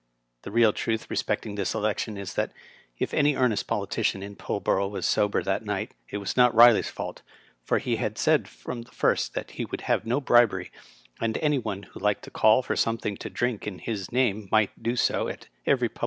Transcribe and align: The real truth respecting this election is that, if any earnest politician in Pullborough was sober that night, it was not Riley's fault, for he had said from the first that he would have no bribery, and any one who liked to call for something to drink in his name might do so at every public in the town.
The 0.41 0.49
real 0.51 0.73
truth 0.73 1.11
respecting 1.11 1.53
this 1.53 1.75
election 1.75 2.17
is 2.17 2.33
that, 2.33 2.51
if 2.97 3.13
any 3.13 3.35
earnest 3.35 3.67
politician 3.67 4.23
in 4.23 4.35
Pullborough 4.35 4.89
was 4.89 5.05
sober 5.05 5.43
that 5.43 5.63
night, 5.63 5.93
it 6.09 6.17
was 6.17 6.35
not 6.35 6.55
Riley's 6.55 6.89
fault, 6.89 7.21
for 7.63 7.77
he 7.77 7.97
had 7.97 8.17
said 8.17 8.47
from 8.47 8.81
the 8.81 8.91
first 8.91 9.35
that 9.35 9.51
he 9.51 9.65
would 9.65 9.81
have 9.81 10.03
no 10.03 10.19
bribery, 10.19 10.71
and 11.19 11.37
any 11.37 11.59
one 11.59 11.83
who 11.83 11.99
liked 11.99 12.23
to 12.23 12.31
call 12.31 12.63
for 12.63 12.75
something 12.75 13.15
to 13.17 13.29
drink 13.29 13.67
in 13.67 13.77
his 13.77 14.11
name 14.11 14.49
might 14.51 14.81
do 14.81 14.95
so 14.95 15.27
at 15.27 15.49
every 15.67 15.87
public 15.87 15.91
in 15.91 15.93
the 15.93 15.99
town. 15.99 15.99